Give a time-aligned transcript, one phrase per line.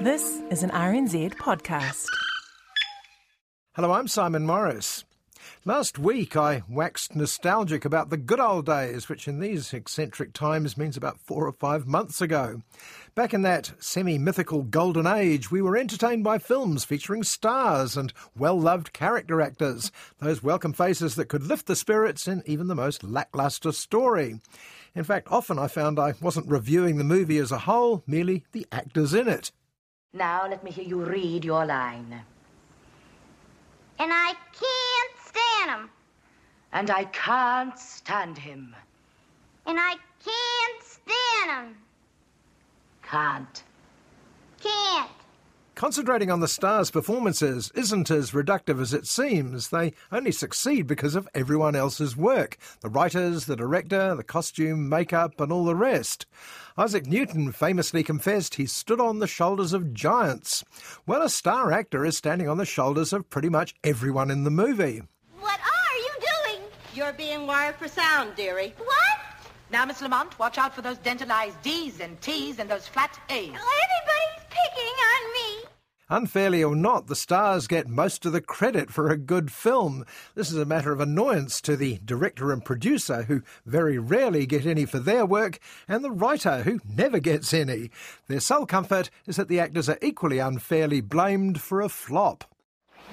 [0.00, 2.04] This is an RNZ podcast.
[3.74, 5.06] Hello, I'm Simon Morris.
[5.64, 10.76] Last week I waxed nostalgic about the good old days, which in these eccentric times
[10.76, 12.60] means about four or five months ago.
[13.14, 18.12] Back in that semi mythical golden age, we were entertained by films featuring stars and
[18.36, 22.74] well loved character actors, those welcome faces that could lift the spirits in even the
[22.74, 24.40] most lacklustre story.
[24.94, 28.66] In fact, often I found I wasn't reviewing the movie as a whole, merely the
[28.70, 29.52] actors in it.
[30.16, 32.22] Now let me hear you read your line.
[33.98, 35.90] And I can't stand him.
[36.72, 38.74] And I can't stand him.
[39.66, 41.76] And I can't stand him.
[43.02, 43.62] Can't.
[44.62, 45.25] Can't.
[45.76, 49.68] Concentrating on the stars' performances isn't as reductive as it seems.
[49.68, 55.38] They only succeed because of everyone else's work the writers, the director, the costume, makeup,
[55.38, 56.24] and all the rest.
[56.78, 60.64] Isaac Newton famously confessed he stood on the shoulders of giants.
[61.06, 64.50] Well, a star actor is standing on the shoulders of pretty much everyone in the
[64.50, 65.02] movie.
[65.40, 66.62] What are you doing?
[66.94, 68.72] You're being wired for sound, dearie.
[68.78, 69.18] What?
[69.70, 73.52] Now, Miss Lamont, watch out for those dentalized D's and T's and those flat A's.
[73.54, 74.85] Oh, everybody's picking on me.
[76.08, 80.06] Unfairly or not, the stars get most of the credit for a good film.
[80.36, 84.66] This is a matter of annoyance to the director and producer, who very rarely get
[84.66, 87.90] any for their work, and the writer, who never gets any.
[88.28, 92.44] Their sole comfort is that the actors are equally unfairly blamed for a flop.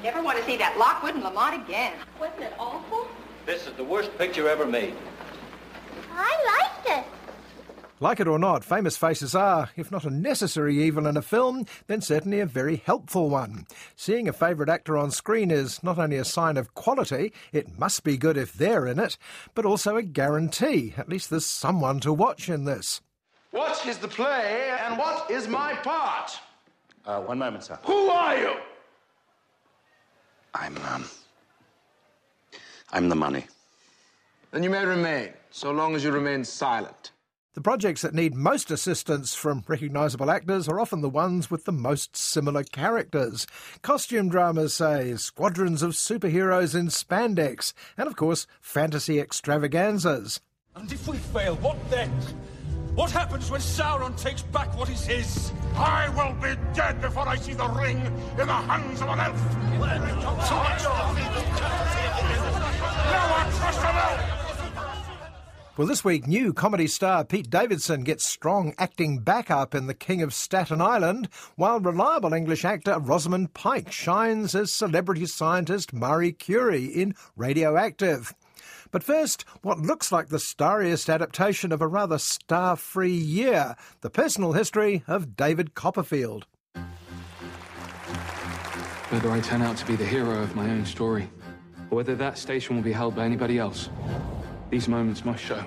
[0.04, 1.94] Never want to see that Lockwood and Lamont again.
[2.20, 3.08] Wasn't it awful?
[3.48, 4.94] This is the worst picture ever made.
[6.12, 7.23] I liked it.
[8.04, 11.66] Like it or not, famous faces are, if not a necessary evil in a film,
[11.88, 13.66] then certainly a very helpful one.
[13.96, 18.04] Seeing a favourite actor on screen is not only a sign of quality, it must
[18.04, 19.18] be good if they're in it,
[19.56, 20.94] but also a guarantee.
[20.98, 23.00] At least there's someone to watch in this.
[23.52, 26.38] What is the play and what is my part?
[27.06, 27.80] Uh, one moment, sir.
[27.86, 28.56] Who are you?
[30.54, 31.06] I'm, um,
[32.92, 33.46] I'm the money.
[34.52, 37.13] Then you may remain, so long as you remain silent.
[37.54, 41.72] The projects that need most assistance from recognisable actors are often the ones with the
[41.72, 43.46] most similar characters.
[43.84, 50.40] Costume dramas, say, squadrons of superheroes in spandex, and of course, fantasy extravaganzas.
[50.76, 52.10] And if we fail, what then?
[52.96, 55.52] What happens when Sauron takes back what is his?
[55.76, 59.64] I will be dead before I see the ring in the hands of an elf.
[65.76, 70.22] Well, this week, new comedy star Pete Davidson gets strong acting backup in The King
[70.22, 76.86] of Staten Island, while reliable English actor Rosamund Pike shines as celebrity scientist Marie Curie
[76.86, 78.36] in Radioactive.
[78.92, 84.12] But first, what looks like the starriest adaptation of a rather star free year the
[84.12, 86.46] personal history of David Copperfield.
[89.10, 91.32] Whether I turn out to be the hero of my own story,
[91.90, 93.90] or whether that station will be held by anybody else.
[94.74, 95.64] These moments must show.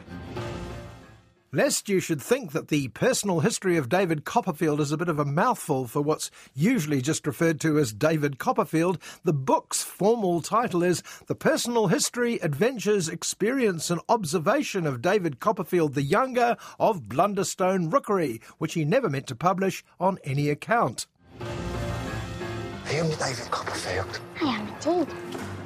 [1.53, 5.21] Lest you should think that the personal history of David Copperfield is a bit of
[5.21, 10.83] a mouthful for what's usually just referred to as David Copperfield, the book's formal title
[10.83, 17.93] is The Personal History, Adventures, Experience and Observation of David Copperfield the Younger of Blunderstone
[17.93, 21.06] Rookery, which he never meant to publish on any account.
[21.41, 24.21] I am David Copperfield.
[24.43, 25.12] I am indeed.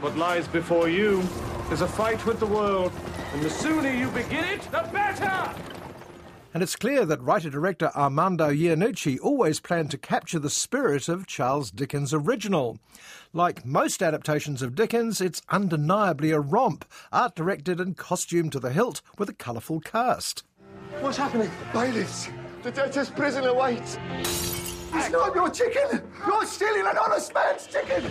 [0.03, 1.22] What lies before you
[1.71, 2.93] is a fight with the world,
[3.33, 5.54] and the sooner you begin it, the better!
[6.53, 11.71] And it's clear that writer-director Armando Iannucci always planned to capture the spirit of Charles
[11.71, 12.81] Dickens' original.
[13.33, 18.72] Like most adaptations of Dickens, it's undeniably a romp, art directed and costumed to the
[18.72, 20.43] hilt with a colourful cast.
[21.01, 21.51] What's happening?
[21.72, 22.28] Bailiffs!
[22.65, 23.97] The debtor's prisoner awaits!
[24.93, 26.03] It's not your chicken!
[26.27, 28.10] You're stealing an honest man's chicken!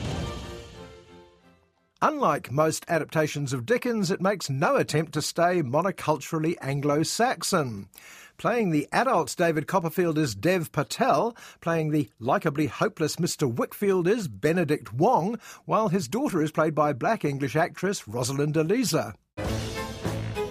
[2.01, 7.90] Unlike most adaptations of Dickens, it makes no attempt to stay monoculturally Anglo Saxon.
[8.38, 13.54] Playing the adult David Copperfield is Dev Patel, playing the likably hopeless Mr.
[13.54, 19.13] Wickfield is Benedict Wong, while his daughter is played by black English actress Rosalind Eleazar.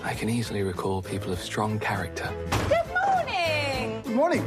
[0.04, 2.30] I can easily recall people of strong character.
[2.68, 4.02] Good morning.
[4.02, 4.42] Good morning.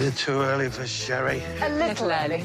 [0.00, 1.44] Is it too early for sherry?
[1.60, 2.44] A little early.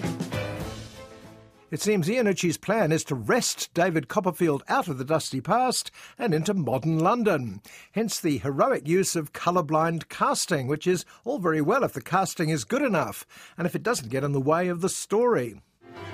[1.70, 6.34] It seems Iannucci's plan is to wrest David Copperfield out of the dusty past and
[6.34, 7.62] into modern London.
[7.92, 12.48] Hence the heroic use of colourblind casting, which is all very well if the casting
[12.48, 13.26] is good enough
[13.58, 15.60] and if it doesn't get in the way of the story.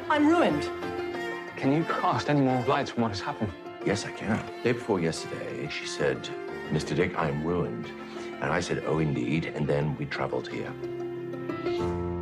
[0.10, 0.64] I'm ruined.
[1.56, 3.52] Can you cast any more lights from what has happened?
[3.86, 4.44] Yes, I can.
[4.64, 6.28] Day before yesterday, she said,
[6.72, 6.96] Mr.
[6.96, 7.86] Dick, I'm ruined.
[8.42, 9.46] And I said, oh, indeed.
[9.46, 10.74] And then we travelled here.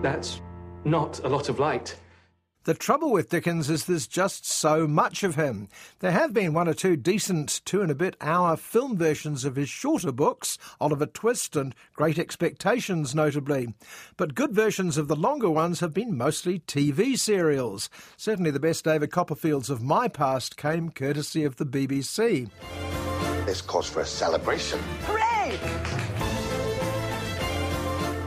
[0.01, 0.42] That's
[0.84, 1.95] not a lot of light.
[2.63, 5.68] The trouble with Dickens is there's just so much of him.
[5.98, 9.56] There have been one or two decent two and a bit hour film versions of
[9.56, 13.74] his shorter books, Oliver Twist and Great Expectations notably.
[14.16, 17.90] But good versions of the longer ones have been mostly TV serials.
[18.16, 22.48] Certainly the best David Copperfields of my past came courtesy of the BBC.
[23.48, 24.80] This calls for a celebration.
[25.08, 25.58] Hooray!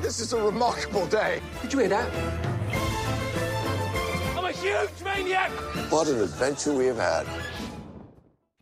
[0.03, 1.41] This is a remarkable day.
[1.63, 2.54] Did you hear that?
[4.65, 5.51] I'm a huge maniac!
[5.91, 7.27] What an adventure we have had.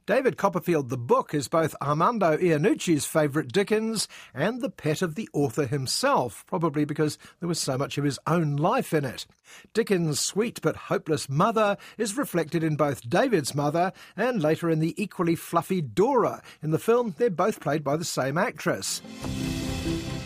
[0.05, 5.29] David Copperfield, the book, is both Armando Iannucci's favourite Dickens and the pet of the
[5.33, 9.27] author himself, probably because there was so much of his own life in it.
[9.75, 15.01] Dickens' sweet but hopeless mother is reflected in both David's mother and later in the
[15.01, 16.43] equally fluffy Dora.
[16.63, 19.03] In the film, they're both played by the same actress.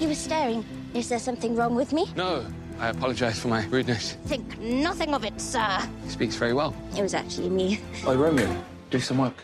[0.01, 0.65] You were staring.
[0.95, 2.07] Is there something wrong with me?
[2.17, 2.47] No,
[2.79, 4.13] I apologise for my rudeness.
[4.27, 5.81] Think nothing of it, sir.
[6.05, 6.75] He speaks very well.
[6.97, 7.81] It was actually me.
[8.07, 8.55] Oh, Romeo,
[8.91, 9.35] do some work.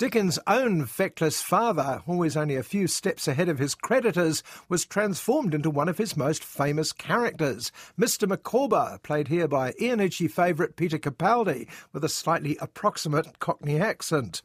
[0.00, 5.52] Dickens' own feckless father, always only a few steps ahead of his creditors, was transformed
[5.52, 7.70] into one of his most famous characters.
[8.00, 8.26] Mr.
[8.26, 14.40] Micawber, played here by Iannucci favourite Peter Capaldi, with a slightly approximate Cockney accent.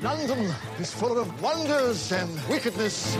[0.00, 0.50] London
[0.80, 3.16] is full of wonders and wickedness.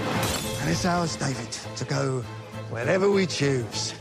[0.63, 2.25] And it's ours, David, to go
[2.71, 3.93] wherever we choose.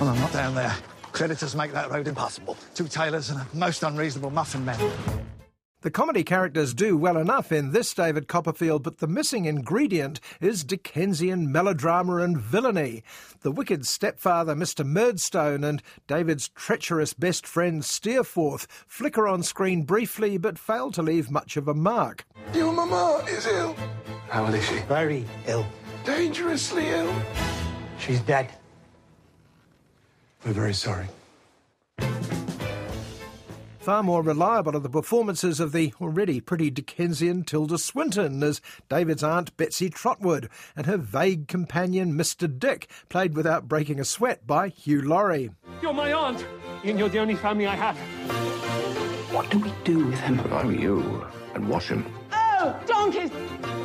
[0.00, 0.74] Well, I'm not down there.
[1.12, 2.56] Creditors make that road impossible.
[2.74, 4.78] Two tailors and a most unreasonable muffin man.
[5.82, 10.64] The comedy characters do well enough in this David Copperfield, but the missing ingredient is
[10.64, 13.02] Dickensian melodrama and villainy.
[13.40, 14.86] The wicked stepfather, Mr.
[14.86, 21.30] Murdstone, and David's treacherous best friend, Steerforth, flicker on screen briefly but fail to leave
[21.30, 22.24] much of a mark.
[22.54, 23.76] Your mama is ill.
[24.30, 24.78] How old is she?
[24.80, 25.66] Very ill.
[26.06, 27.14] Dangerously ill.
[27.98, 28.50] She's dead.
[30.44, 31.06] We're very sorry.
[33.80, 38.60] Far more reliable are the performances of the already pretty Dickensian Tilda Swinton as
[38.90, 42.46] David's aunt Betsy Trotwood and her vague companion Mr.
[42.58, 45.50] Dick, played without breaking a sweat by Hugh Laurie.
[45.80, 46.44] You're my aunt,
[46.84, 47.96] and you're the only family I have.
[49.32, 50.40] What do we do with him?
[50.40, 52.04] If I'm you, and wash him.
[52.32, 53.30] Oh, donkeys!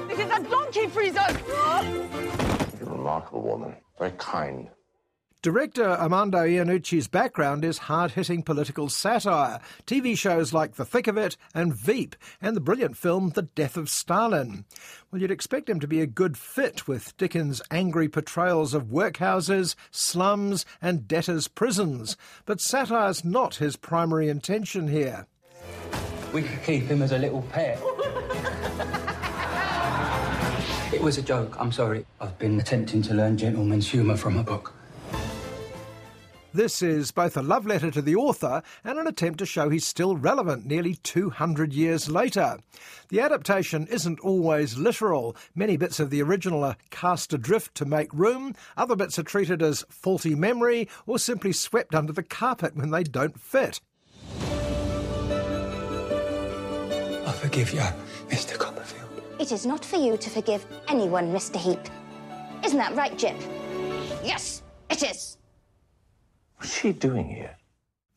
[0.09, 1.25] This is a donkey freezer!
[1.47, 3.75] You're a remarkable woman.
[3.97, 4.67] Very kind.
[5.45, 11.37] Director Armando Iannucci's background is hard-hitting political satire, TV shows like The Thick of It
[11.53, 14.65] and Veep, and the brilliant film The Death of Stalin.
[15.11, 19.75] Well, you'd expect him to be a good fit with Dickens' angry portrayals of workhouses,
[19.91, 25.27] slums, and debtors' prisons, but satire's not his primary intention here.
[26.33, 27.77] We could keep him as a little pet.
[30.91, 32.03] it was a joke, I'm sorry.
[32.19, 34.73] I've been attempting to learn gentleman's humour from a book.
[36.55, 39.85] This is both a love letter to the author and an attempt to show he's
[39.85, 42.59] still relevant nearly 200 years later.
[43.09, 45.35] The adaptation isn't always literal.
[45.53, 49.61] Many bits of the original are cast adrift to make room, other bits are treated
[49.61, 53.81] as faulty memory or simply swept under the carpet when they don't fit.
[57.27, 57.83] I forgive you,
[58.29, 58.57] Mr.
[58.57, 59.09] Copperfield.
[59.41, 61.57] It is not for you to forgive anyone, Mr.
[61.57, 61.81] Heap.
[62.63, 63.35] Isn't that right, Jip?
[64.23, 65.37] Yes, it is.
[66.65, 67.57] What's she doing here?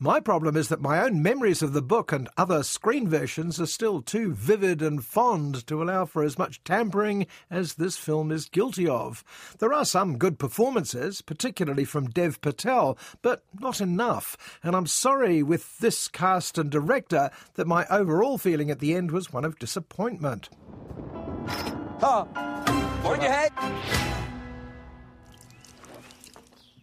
[0.01, 3.67] My problem is that my own memories of the book and other screen versions are
[3.67, 8.49] still too vivid and fond to allow for as much tampering as this film is
[8.49, 9.23] guilty of.
[9.59, 15.43] There are some good performances, particularly from Dev Patel, but not enough, and I'm sorry
[15.43, 19.59] with this cast and director that my overall feeling at the end was one of
[19.59, 20.49] disappointment.
[22.01, 22.27] Oh,
[23.05, 23.53] on your head.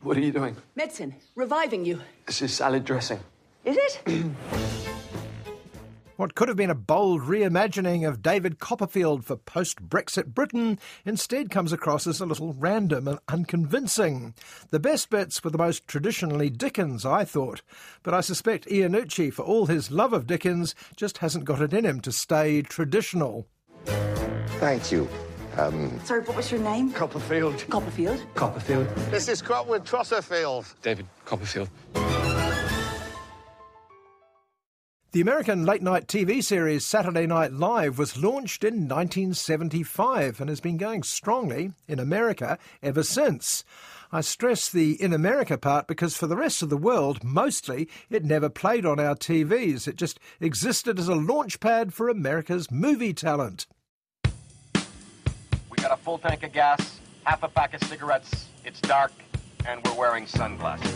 [0.06, 0.56] What are you doing?
[0.76, 2.00] Medicine, reviving you.
[2.28, 3.20] This is salad dressing.
[3.66, 4.26] Is it?
[6.18, 11.50] What could have been a bold reimagining of David Copperfield for post Brexit Britain instead
[11.50, 14.34] comes across as a little random and unconvincing.
[14.70, 17.64] The best bits were the most traditionally Dickens, I thought,
[18.02, 21.84] but I suspect Iannucci, for all his love of Dickens, just hasn't got it in
[21.84, 23.46] him to stay traditional.
[23.86, 25.10] Thank you.
[25.58, 26.92] Um, Sorry, what was your name?
[26.92, 27.66] Copperfield.
[27.70, 28.26] Copperfield.
[28.36, 28.88] Copperfield.
[29.10, 30.74] This is Crotwood Trosserfield.
[30.82, 31.70] David Copperfield.
[35.14, 40.60] The American late night TV series Saturday Night Live was launched in 1975 and has
[40.60, 43.64] been going strongly in America ever since.
[44.12, 48.26] I stress the in America part because for the rest of the world, mostly, it
[48.26, 49.88] never played on our TVs.
[49.88, 53.68] It just existed as a launch pad for America's movie talent.
[55.86, 59.12] Got a full tank of gas, half a pack of cigarettes, it's dark,
[59.68, 60.92] and we're wearing sunglasses.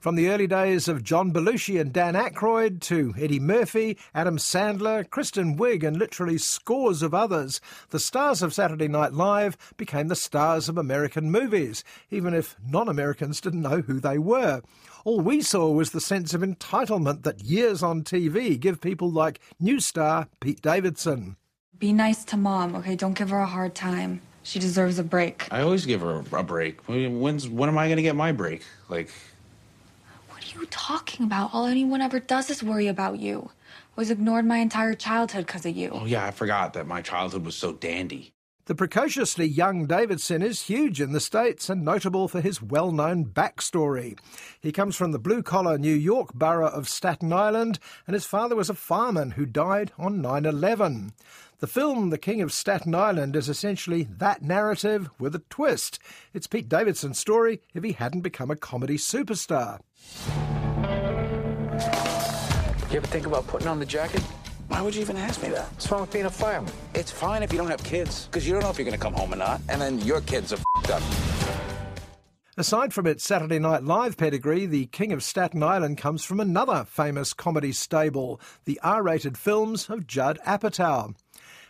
[0.00, 5.08] From the early days of John Belushi and Dan Aykroyd to Eddie Murphy, Adam Sandler,
[5.08, 10.16] Kristen Wiig, and literally scores of others, the stars of Saturday Night Live became the
[10.16, 14.62] stars of American movies, even if non Americans didn't know who they were.
[15.06, 19.38] All we saw was the sense of entitlement that years on TV give people like
[19.60, 21.36] new star Pete Davidson.
[21.78, 22.96] Be nice to mom, okay?
[22.96, 24.20] Don't give her a hard time.
[24.42, 25.46] She deserves a break.
[25.52, 26.80] I always give her a break.
[26.88, 28.64] When's when am I going to get my break?
[28.88, 29.12] Like
[30.28, 31.50] What are you talking about?
[31.52, 33.50] All anyone ever does is worry about you.
[33.96, 35.90] I was ignored my entire childhood because of you.
[35.92, 38.32] Oh yeah, I forgot that my childhood was so dandy.
[38.66, 43.24] The precociously young Davidson is huge in the States and notable for his well known
[43.24, 44.18] backstory.
[44.60, 48.56] He comes from the blue collar New York borough of Staten Island, and his father
[48.56, 51.12] was a fireman who died on 9 11.
[51.60, 56.00] The film The King of Staten Island is essentially that narrative with a twist.
[56.34, 59.78] It's Pete Davidson's story if he hadn't become a comedy superstar.
[62.90, 64.24] You ever think about putting on the jacket?
[64.68, 65.66] Why would you even ask me that?
[65.72, 66.72] What's wrong with being a fireman?
[66.94, 69.02] It's fine if you don't have kids, because you don't know if you're going to
[69.02, 71.02] come home or not, and then your kids are f***ed up.
[72.58, 76.84] Aside from its Saturday Night Live pedigree, The King of Staten Island comes from another
[76.84, 81.14] famous comedy stable, the R rated films of Judd Apatow.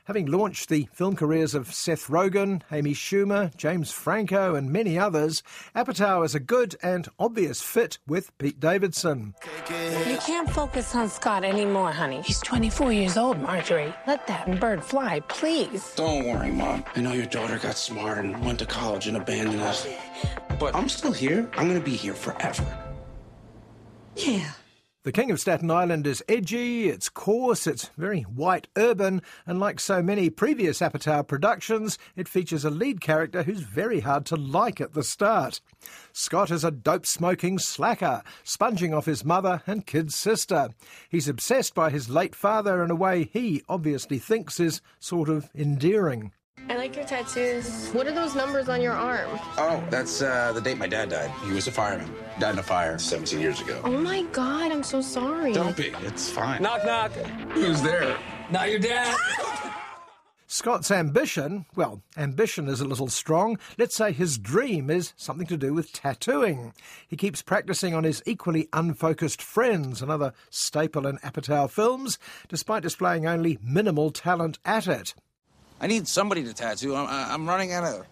[0.06, 5.42] Having launched the film careers of Seth Rogen, Amy Schumer, James Franco, and many others,
[5.74, 9.34] Apatow is a good and obvious fit with Pete Davidson.
[10.08, 12.22] You can't focus on Scott anymore, honey.
[12.22, 13.92] He's 24 years old, Marjorie.
[14.06, 15.92] Let that bird fly, please.
[15.96, 16.84] Don't worry, Mom.
[16.94, 19.88] I know your daughter got smart and went to college and abandoned us.
[20.60, 21.50] But I'm still here.
[21.56, 22.64] I'm going to be here forever.
[24.14, 24.52] Yeah.
[25.06, 29.78] The King of Staten Island is edgy, it's coarse, it's very white urban, and like
[29.78, 34.80] so many previous Apatow productions, it features a lead character who's very hard to like
[34.80, 35.60] at the start.
[36.12, 40.70] Scott is a dope smoking slacker, sponging off his mother and kid sister.
[41.08, 45.50] He's obsessed by his late father in a way he obviously thinks is sort of
[45.54, 46.32] endearing.
[46.68, 47.90] I like your tattoos.
[47.90, 49.30] What are those numbers on your arm?
[49.56, 51.30] Oh, that's uh, the date my dad died.
[51.44, 52.12] He was a fireman.
[52.40, 53.80] Died in a fire 17 years ago.
[53.84, 55.52] Oh my god, I'm so sorry.
[55.52, 55.92] Don't be.
[56.02, 56.62] It's fine.
[56.62, 57.12] Knock, knock.
[57.52, 58.18] Who's there?
[58.50, 59.16] Not your dad.
[60.48, 63.58] Scott's ambition, well, ambition is a little strong.
[63.78, 66.72] Let's say his dream is something to do with tattooing.
[67.08, 73.26] He keeps practicing on his equally unfocused friends, another staple in Apatow films, despite displaying
[73.26, 75.14] only minimal talent at it.
[75.80, 76.94] I need somebody to tattoo.
[76.94, 78.06] I'm, I'm running out of.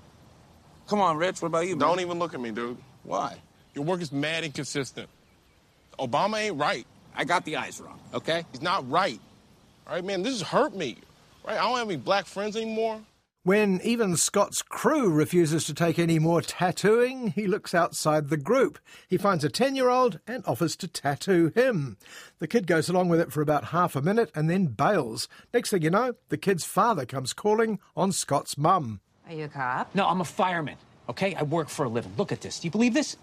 [0.88, 1.40] Come on, Rich.
[1.40, 1.76] What about you?
[1.76, 2.76] Don't even look at me, dude.
[3.04, 3.36] Why?
[3.74, 5.08] Your work is mad inconsistent.
[5.98, 6.86] Obama ain't right.
[7.16, 8.44] I got the eyes wrong, okay?
[8.52, 9.20] He's not right.
[9.86, 10.96] All right, man, this has hurt me.
[11.46, 11.58] Right?
[11.58, 13.00] I don't have any black friends anymore.
[13.44, 18.78] When even Scott's crew refuses to take any more tattooing, he looks outside the group.
[19.06, 21.98] He finds a 10 year old and offers to tattoo him.
[22.38, 25.28] The kid goes along with it for about half a minute and then bails.
[25.52, 29.02] Next thing you know, the kid's father comes calling on Scott's mum.
[29.28, 29.94] Are you a cop?
[29.94, 30.76] No, I'm a fireman.
[31.10, 32.14] Okay, I work for a living.
[32.16, 32.60] Look at this.
[32.60, 33.14] Do you believe this?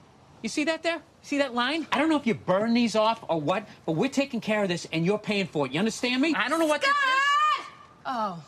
[0.44, 1.02] You see that there?
[1.24, 1.88] See that line?
[1.92, 4.70] I don't know if you burn these off or what, but we're taking care of
[4.70, 5.72] this and you're paying for it.
[5.72, 6.36] You understand me?
[6.38, 6.96] I don't know what Scott!
[6.96, 7.72] this is.
[8.06, 8.44] Oh.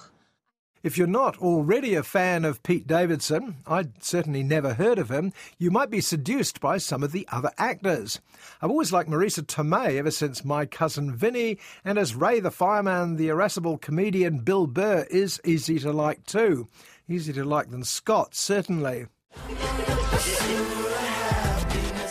[0.84, 5.32] If you're not already a fan of Pete Davidson, I'd certainly never heard of him,
[5.58, 8.20] you might be seduced by some of the other actors.
[8.62, 13.16] I've always liked Marisa Tomei ever since My Cousin Vinny, and as Ray the Fireman,
[13.16, 16.68] the irascible comedian Bill Burr is easy to like too.
[17.08, 19.06] Easier to like than Scott, certainly.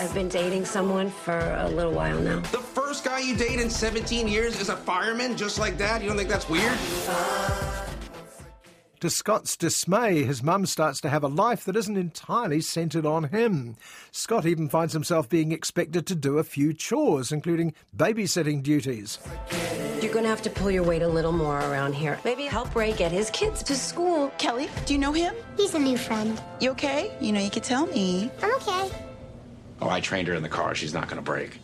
[0.01, 2.41] I've been dating someone for a little while now.
[2.41, 6.01] The first guy you date in 17 years is a fireman, just like that?
[6.01, 6.79] You don't think that's weird?
[9.03, 13.25] To Scott's dismay, his mum starts to have a life that isn't entirely centred on
[13.25, 13.75] him.
[14.13, 19.19] Scott even finds himself being expected to do a few chores, including babysitting duties.
[20.01, 22.21] You're gonna have to pull your weight a little more around here.
[22.25, 24.29] Maybe help Ray get his kids to school.
[24.39, 25.35] Kelly, do you know him?
[25.57, 26.41] He's a new friend.
[26.61, 27.13] You okay?
[27.21, 28.31] You know, you could tell me.
[28.41, 28.89] I'm okay.
[29.81, 30.77] Oh, I trained her in the car.
[30.77, 31.59] She's not going to break.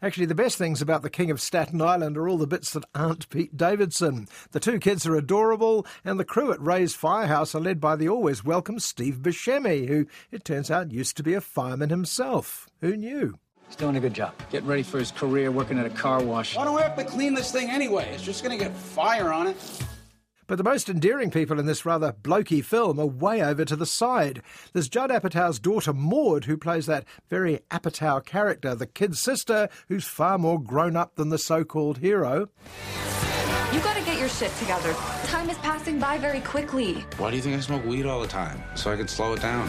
[0.00, 2.84] Actually, the best things about the King of Staten Island are all the bits that
[2.94, 4.28] aren't Pete Davidson.
[4.52, 8.08] The two kids are adorable, and the crew at Ray's Firehouse are led by the
[8.08, 12.68] always welcome Steve Buscemi, who, it turns out, used to be a fireman himself.
[12.80, 13.40] Who knew?
[13.66, 14.34] He's doing a good job.
[14.50, 16.54] Getting ready for his career working at a car wash.
[16.54, 18.08] Why do we have to clean this thing anyway?
[18.14, 19.56] It's just gonna get fire on it.
[20.48, 23.84] But the most endearing people in this rather blokey film are way over to the
[23.84, 24.40] side.
[24.72, 30.06] There's Judd Apatow's daughter Maud, who plays that very Apatow character, the kid's sister, who's
[30.06, 32.48] far more grown up than the so called hero.
[33.74, 34.94] You gotta get your shit together.
[35.24, 36.94] Time is passing by very quickly.
[37.18, 38.62] Why do you think I smoke weed all the time?
[38.74, 39.68] So I can slow it down.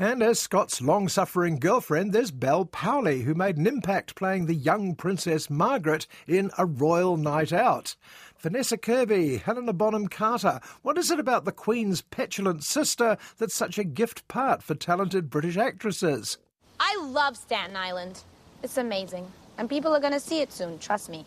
[0.00, 4.54] And as Scott's long suffering girlfriend, there's Bel Powley, who made an impact playing the
[4.54, 7.96] young Princess Margaret in A Royal Night Out.
[8.38, 10.60] Vanessa Kirby, Helena Bonham Carter.
[10.82, 15.30] What is it about the Queen's petulant sister that's such a gift part for talented
[15.30, 16.38] British actresses?
[16.78, 18.22] I love Staten Island.
[18.62, 19.26] It's amazing.
[19.58, 21.26] And people are going to see it soon, trust me.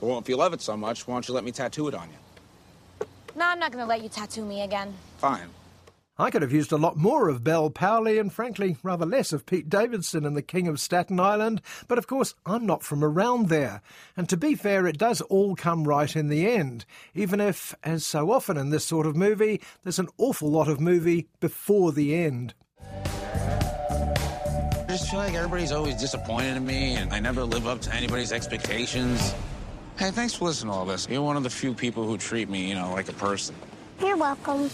[0.00, 2.08] Well, if you love it so much, why don't you let me tattoo it on
[2.08, 3.06] you?
[3.36, 4.94] No, I'm not going to let you tattoo me again.
[5.18, 5.50] Fine.
[6.20, 9.46] I could have used a lot more of Bel Powley and, frankly, rather less of
[9.46, 13.48] Pete Davidson and the King of Staten Island, but of course I'm not from around
[13.48, 13.82] there.
[14.16, 16.84] And to be fair, it does all come right in the end,
[17.14, 20.80] even if, as so often in this sort of movie, there's an awful lot of
[20.80, 22.52] movie before the end.
[22.82, 27.94] I just feel like everybody's always disappointed in me, and I never live up to
[27.94, 29.34] anybody's expectations.
[29.96, 31.06] Hey, thanks for listening to all this.
[31.08, 33.54] You're one of the few people who treat me, you know, like a person.
[34.00, 34.68] You're welcome.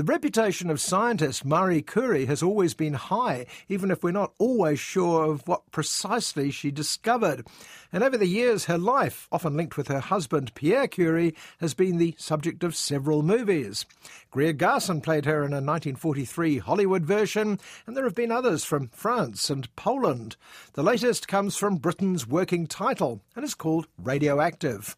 [0.00, 4.80] The reputation of scientist Marie Curie has always been high, even if we're not always
[4.80, 7.46] sure of what precisely she discovered.
[7.92, 11.98] And over the years, her life, often linked with her husband Pierre Curie, has been
[11.98, 13.84] the subject of several movies.
[14.30, 18.88] Greer Garson played her in a 1943 Hollywood version, and there have been others from
[18.88, 20.36] France and Poland.
[20.72, 24.96] The latest comes from Britain's working title and is called Radioactive.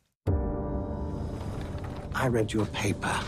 [2.14, 3.18] I read your paper.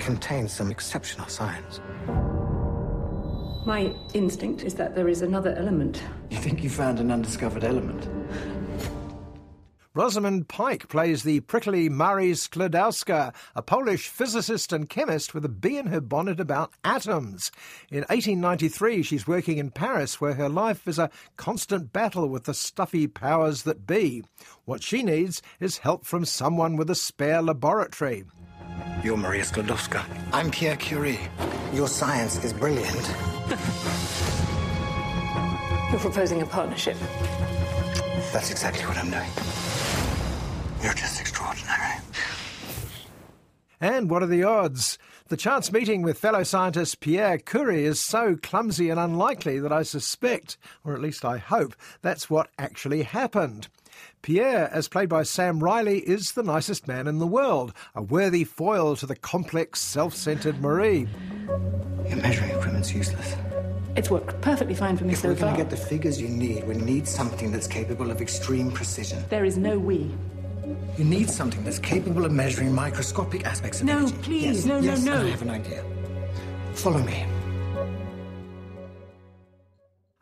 [0.00, 1.78] It contains some exceptional science.
[3.66, 6.02] My instinct is that there is another element.
[6.30, 8.08] You think you found an undiscovered element?
[9.92, 15.76] Rosamund Pike plays the prickly Marie Sklodowska, a Polish physicist and chemist with a bee
[15.76, 17.52] in her bonnet about atoms.
[17.90, 22.54] In 1893, she's working in Paris, where her life is a constant battle with the
[22.54, 24.24] stuffy powers that be.
[24.64, 28.24] What she needs is help from someone with a spare laboratory.
[29.02, 30.04] You're Maria Sklodowska.
[30.30, 31.18] I'm Pierre Curie.
[31.72, 33.14] Your science is brilliant.
[35.90, 36.98] You're proposing a partnership.
[38.30, 39.30] That's exactly what I'm doing.
[40.82, 41.94] You're just extraordinary.
[43.80, 44.98] And what are the odds?
[45.28, 49.82] The chance meeting with fellow scientist Pierre Curie is so clumsy and unlikely that I
[49.82, 53.68] suspect, or at least I hope, that's what actually happened.
[54.22, 58.44] Pierre, as played by Sam Riley, is the nicest man in the world, a worthy
[58.44, 61.06] foil to the complex, self centered Marie.
[62.06, 63.34] Your measuring equipment's useless.
[63.96, 65.56] It's worked perfectly fine for me If so we're going far.
[65.56, 69.24] to get the figures you need, we need something that's capable of extreme precision.
[69.30, 70.10] There is no we.
[70.98, 73.92] You need something that's capable of measuring microscopic aspects of the.
[73.94, 74.16] No, energy.
[74.22, 75.14] please, Yes, no, no, yes, no.
[75.22, 75.82] I have an idea.
[76.74, 77.24] Follow me.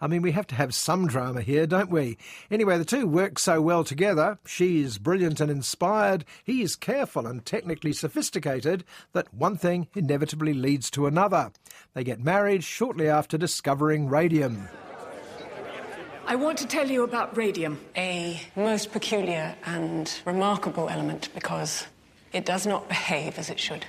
[0.01, 2.19] I mean, we have to have some drama here, don't we?
[2.51, 4.39] Anyway, the two work so well together.
[4.47, 11.07] She's brilliant and inspired, he's careful and technically sophisticated, that one thing inevitably leads to
[11.07, 11.51] another.
[11.95, 14.69] They get married shortly after discovering radium.
[16.27, 17.81] I want to tell you about radium.
[17.97, 21.87] A most peculiar and remarkable element because
[22.33, 23.87] it does not behave as it should.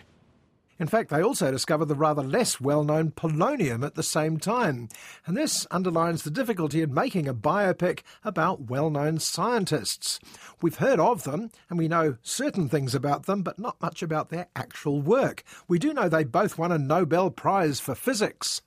[0.79, 4.87] In fact, they also discover the rather less well known polonium at the same time.
[5.25, 10.19] And this underlines the difficulty in making a biopic about well known scientists.
[10.61, 14.29] We've heard of them, and we know certain things about them, but not much about
[14.29, 15.43] their actual work.
[15.67, 18.61] We do know they both won a Nobel Prize for Physics.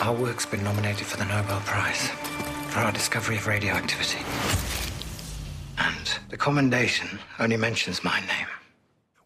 [0.00, 2.08] Our work's been nominated for the Nobel Prize
[2.68, 4.18] for our discovery of radioactivity.
[5.78, 8.46] And the commendation only mentions my name.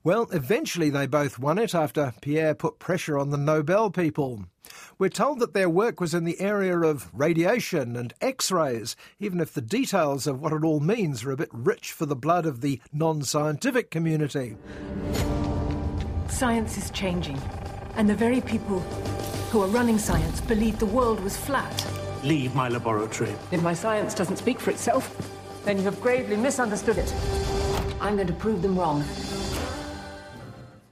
[0.04, 4.46] Well, eventually they both won it after Pierre put pressure on the Nobel people.
[4.98, 9.38] We're told that their work was in the area of radiation and X rays, even
[9.38, 12.46] if the details of what it all means are a bit rich for the blood
[12.46, 14.56] of the non scientific community.
[16.28, 17.40] Science is changing,
[17.94, 18.80] and the very people
[19.50, 21.86] who are running science believed the world was flat.
[22.24, 23.34] Leave my laboratory.
[23.52, 25.14] If my science doesn't speak for itself,
[25.64, 27.14] then you have gravely misunderstood it.
[28.00, 29.04] I'm going to prove them wrong.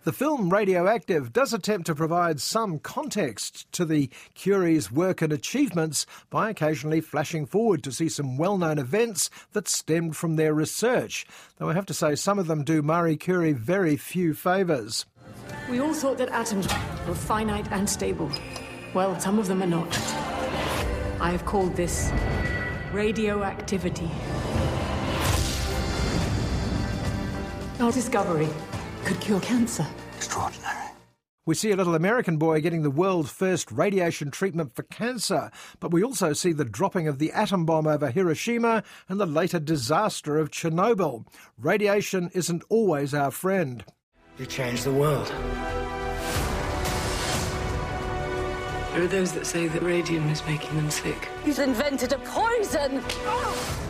[0.03, 6.07] The film Radioactive does attempt to provide some context to the Curie's work and achievements
[6.31, 11.27] by occasionally flashing forward to see some well known events that stemmed from their research,
[11.59, 15.05] though I have to say some of them do Marie Curie very few favours.
[15.69, 16.67] We all thought that atoms
[17.07, 18.33] were finite and stable.
[18.95, 19.95] Well, some of them are not.
[21.21, 22.11] I have called this
[22.95, 24.11] radioactivity.
[27.81, 28.49] Our discovery
[29.05, 29.87] could cure cancer.
[30.17, 30.91] Extraordinary.
[31.47, 35.91] We see a little American boy getting the world's first radiation treatment for cancer, but
[35.91, 40.39] we also see the dropping of the atom bomb over Hiroshima and the later disaster
[40.39, 41.27] of Chernobyl.
[41.59, 43.85] Radiation isn't always our friend.
[44.39, 45.27] You changed the world.
[48.93, 51.29] There are those that say that radium is making them sick.
[51.45, 53.03] He's invented a poison!
[53.25, 53.90] Oh!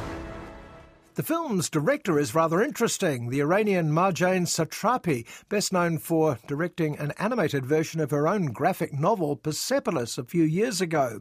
[1.16, 7.12] The film's director is rather interesting, the Iranian Marjane Satrapi, best known for directing an
[7.18, 11.20] animated version of her own graphic novel Persepolis a few years ago.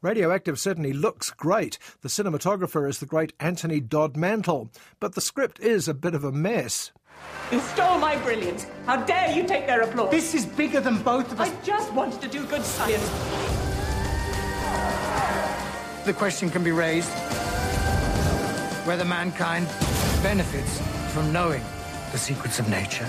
[0.00, 1.78] Radioactive certainly looks great.
[2.00, 4.70] The cinematographer is the great Anthony Dod Mantle,
[5.00, 6.92] but the script is a bit of a mess.
[7.52, 8.66] You stole my brilliance.
[8.86, 10.10] How dare you take their applause?
[10.10, 11.50] This is bigger than both of us.
[11.50, 13.04] I just wanted to do good science.
[16.06, 17.10] The question can be raised
[18.86, 19.66] whether mankind
[20.22, 20.80] benefits
[21.12, 21.62] from knowing
[22.12, 23.08] the secrets of nature.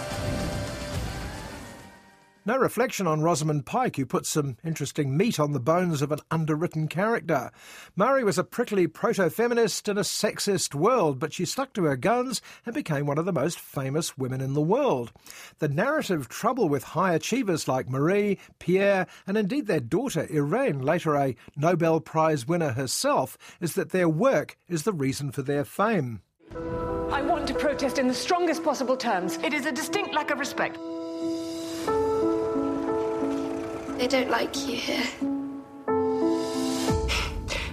[2.48, 6.22] No reflection on Rosamund Pike, who put some interesting meat on the bones of an
[6.32, 7.52] underwritten character.
[7.98, 11.98] Marie was a prickly proto feminist in a sexist world, but she stuck to her
[11.98, 15.12] guns and became one of the most famous women in the world.
[15.60, 21.18] The narrative trouble with high achievers like Marie, Pierre, and indeed their daughter Irene, later
[21.18, 26.22] a Nobel Prize winner herself, is that their work is the reason for their fame.
[27.12, 29.38] I want to protest in the strongest possible terms.
[29.44, 30.78] It is a distinct lack of respect.
[33.98, 35.08] They don't like you here.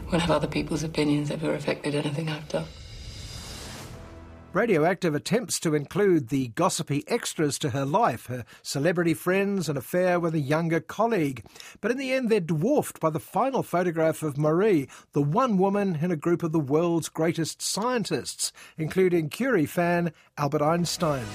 [0.08, 2.66] When have other people's opinions ever affected anything I've done?
[4.54, 10.20] Radioactive attempts to include the gossipy extras to her life, her celebrity friends, an affair
[10.20, 11.44] with a younger colleague.
[11.80, 15.98] But in the end, they're dwarfed by the final photograph of Marie, the one woman
[16.00, 21.26] in a group of the world's greatest scientists, including Curie fan Albert Einstein.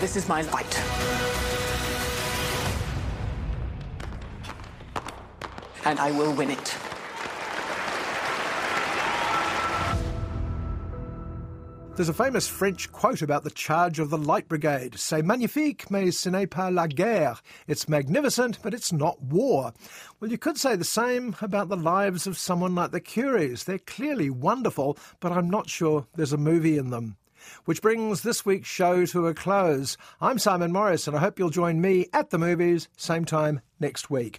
[0.00, 1.17] This is my fight.
[5.84, 6.76] And I will win it.
[11.98, 14.94] There's a famous French quote about the charge of the Light Brigade.
[14.96, 17.42] C'est magnifique, mais ce n'est pas la guerre.
[17.66, 19.72] It's magnificent, but it's not war.
[20.20, 23.64] Well, you could say the same about the lives of someone like the Curies.
[23.64, 27.16] They're clearly wonderful, but I'm not sure there's a movie in them.
[27.64, 29.96] Which brings this week's show to a close.
[30.20, 34.08] I'm Simon Morris, and I hope you'll join me at the movies, same time next
[34.08, 34.38] week.